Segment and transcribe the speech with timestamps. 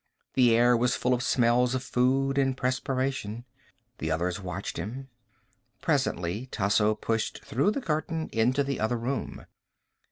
[0.33, 3.45] The air was full of smells of food and perspiration.
[3.99, 5.09] The others watched him.
[5.79, 9.45] Presently Tasso pushed through the curtain, into the other room.